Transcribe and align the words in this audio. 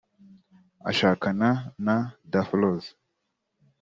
Ashakana 0.89 1.49
na 1.85 1.95
Daphrose 2.31 2.89